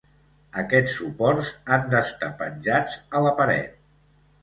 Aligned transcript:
Aquests 0.61 0.95
suports 1.01 1.53
han 1.77 1.87
d'estar 1.93 2.33
penjats 2.43 3.01
a 3.21 3.25
la 3.29 3.39
paret. 3.43 3.83